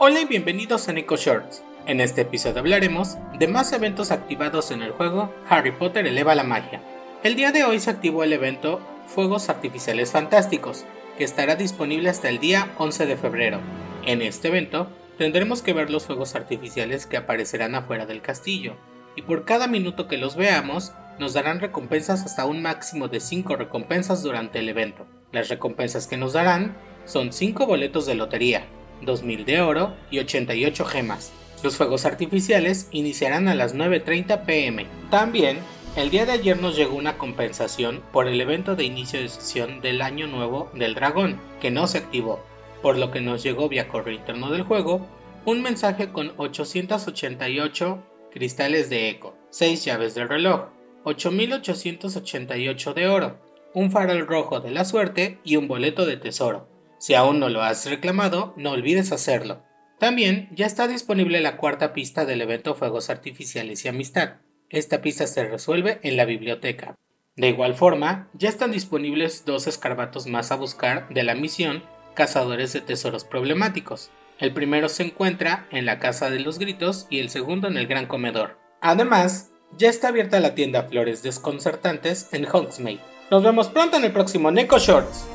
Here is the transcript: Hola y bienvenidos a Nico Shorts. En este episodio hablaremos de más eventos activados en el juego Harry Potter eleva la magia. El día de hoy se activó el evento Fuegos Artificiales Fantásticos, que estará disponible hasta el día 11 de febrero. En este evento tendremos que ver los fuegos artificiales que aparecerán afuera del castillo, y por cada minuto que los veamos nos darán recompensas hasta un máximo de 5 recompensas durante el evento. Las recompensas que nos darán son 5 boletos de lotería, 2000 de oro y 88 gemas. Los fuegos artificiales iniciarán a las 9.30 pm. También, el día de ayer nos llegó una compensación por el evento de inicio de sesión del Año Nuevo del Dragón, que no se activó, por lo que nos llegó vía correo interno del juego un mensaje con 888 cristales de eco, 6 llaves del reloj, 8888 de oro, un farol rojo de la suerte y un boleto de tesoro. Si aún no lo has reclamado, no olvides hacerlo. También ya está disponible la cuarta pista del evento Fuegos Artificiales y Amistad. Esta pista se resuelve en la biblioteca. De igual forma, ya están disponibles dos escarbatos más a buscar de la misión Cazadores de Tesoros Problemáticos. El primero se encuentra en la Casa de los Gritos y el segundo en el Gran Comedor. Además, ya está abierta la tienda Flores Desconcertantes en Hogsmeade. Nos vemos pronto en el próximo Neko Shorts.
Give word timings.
Hola 0.00 0.20
y 0.20 0.26
bienvenidos 0.26 0.88
a 0.88 0.92
Nico 0.92 1.16
Shorts. 1.16 1.64
En 1.88 2.00
este 2.00 2.20
episodio 2.20 2.60
hablaremos 2.60 3.16
de 3.36 3.48
más 3.48 3.72
eventos 3.72 4.12
activados 4.12 4.70
en 4.70 4.82
el 4.82 4.92
juego 4.92 5.34
Harry 5.48 5.72
Potter 5.72 6.06
eleva 6.06 6.36
la 6.36 6.44
magia. 6.44 6.80
El 7.24 7.34
día 7.34 7.50
de 7.50 7.64
hoy 7.64 7.80
se 7.80 7.90
activó 7.90 8.22
el 8.22 8.32
evento 8.32 8.80
Fuegos 9.08 9.48
Artificiales 9.48 10.12
Fantásticos, 10.12 10.84
que 11.16 11.24
estará 11.24 11.56
disponible 11.56 12.10
hasta 12.10 12.28
el 12.28 12.38
día 12.38 12.70
11 12.78 13.06
de 13.06 13.16
febrero. 13.16 13.58
En 14.06 14.22
este 14.22 14.46
evento 14.46 14.88
tendremos 15.18 15.62
que 15.62 15.72
ver 15.72 15.90
los 15.90 16.06
fuegos 16.06 16.36
artificiales 16.36 17.06
que 17.06 17.16
aparecerán 17.16 17.74
afuera 17.74 18.06
del 18.06 18.22
castillo, 18.22 18.76
y 19.16 19.22
por 19.22 19.44
cada 19.44 19.66
minuto 19.66 20.06
que 20.06 20.16
los 20.16 20.36
veamos 20.36 20.92
nos 21.18 21.32
darán 21.32 21.58
recompensas 21.58 22.24
hasta 22.24 22.44
un 22.44 22.62
máximo 22.62 23.08
de 23.08 23.18
5 23.18 23.56
recompensas 23.56 24.22
durante 24.22 24.60
el 24.60 24.68
evento. 24.68 25.08
Las 25.32 25.48
recompensas 25.48 26.06
que 26.06 26.16
nos 26.16 26.34
darán 26.34 26.76
son 27.04 27.32
5 27.32 27.66
boletos 27.66 28.06
de 28.06 28.14
lotería, 28.14 28.68
2000 29.02 29.44
de 29.44 29.60
oro 29.60 29.94
y 30.10 30.18
88 30.18 30.84
gemas. 30.84 31.32
Los 31.62 31.76
fuegos 31.76 32.04
artificiales 32.04 32.88
iniciarán 32.92 33.48
a 33.48 33.54
las 33.54 33.74
9.30 33.74 34.44
pm. 34.44 34.86
También, 35.10 35.58
el 35.96 36.10
día 36.10 36.26
de 36.26 36.32
ayer 36.32 36.60
nos 36.60 36.76
llegó 36.76 36.96
una 36.96 37.18
compensación 37.18 38.02
por 38.12 38.28
el 38.28 38.40
evento 38.40 38.76
de 38.76 38.84
inicio 38.84 39.20
de 39.20 39.28
sesión 39.28 39.80
del 39.80 40.02
Año 40.02 40.26
Nuevo 40.26 40.70
del 40.74 40.94
Dragón, 40.94 41.40
que 41.60 41.70
no 41.70 41.86
se 41.86 41.98
activó, 41.98 42.40
por 42.82 42.96
lo 42.96 43.10
que 43.10 43.20
nos 43.20 43.42
llegó 43.42 43.68
vía 43.68 43.88
correo 43.88 44.14
interno 44.14 44.50
del 44.50 44.62
juego 44.62 45.06
un 45.44 45.62
mensaje 45.62 46.12
con 46.12 46.32
888 46.36 48.02
cristales 48.30 48.90
de 48.90 49.08
eco, 49.08 49.34
6 49.50 49.84
llaves 49.84 50.14
del 50.14 50.28
reloj, 50.28 50.68
8888 51.04 52.92
de 52.92 53.08
oro, 53.08 53.38
un 53.72 53.90
farol 53.90 54.26
rojo 54.26 54.60
de 54.60 54.70
la 54.70 54.84
suerte 54.84 55.38
y 55.44 55.56
un 55.56 55.66
boleto 55.66 56.04
de 56.04 56.18
tesoro. 56.18 56.68
Si 56.98 57.14
aún 57.14 57.38
no 57.38 57.48
lo 57.48 57.62
has 57.62 57.86
reclamado, 57.86 58.54
no 58.56 58.72
olvides 58.72 59.12
hacerlo. 59.12 59.62
También 59.98 60.48
ya 60.52 60.66
está 60.66 60.86
disponible 60.86 61.40
la 61.40 61.56
cuarta 61.56 61.92
pista 61.92 62.24
del 62.24 62.40
evento 62.40 62.74
Fuegos 62.74 63.10
Artificiales 63.10 63.84
y 63.84 63.88
Amistad. 63.88 64.36
Esta 64.70 65.00
pista 65.00 65.26
se 65.26 65.48
resuelve 65.48 65.98
en 66.02 66.16
la 66.16 66.24
biblioteca. 66.24 66.94
De 67.36 67.48
igual 67.48 67.74
forma, 67.74 68.28
ya 68.34 68.48
están 68.48 68.72
disponibles 68.72 69.44
dos 69.44 69.66
escarbatos 69.66 70.26
más 70.26 70.50
a 70.50 70.56
buscar 70.56 71.08
de 71.08 71.22
la 71.22 71.34
misión 71.34 71.84
Cazadores 72.14 72.72
de 72.72 72.80
Tesoros 72.80 73.24
Problemáticos. 73.24 74.10
El 74.38 74.52
primero 74.52 74.88
se 74.88 75.04
encuentra 75.04 75.66
en 75.70 75.86
la 75.86 75.98
Casa 75.98 76.30
de 76.30 76.40
los 76.40 76.58
Gritos 76.58 77.06
y 77.10 77.20
el 77.20 77.30
segundo 77.30 77.68
en 77.68 77.76
el 77.76 77.86
Gran 77.86 78.06
Comedor. 78.06 78.58
Además, 78.80 79.50
ya 79.76 79.88
está 79.88 80.08
abierta 80.08 80.40
la 80.40 80.54
tienda 80.54 80.84
Flores 80.84 81.22
Desconcertantes 81.22 82.28
en 82.32 82.44
Hogsmeade. 82.44 83.00
Nos 83.30 83.42
vemos 83.42 83.68
pronto 83.68 83.96
en 83.96 84.04
el 84.04 84.12
próximo 84.12 84.50
Neko 84.50 84.78
Shorts. 84.78 85.28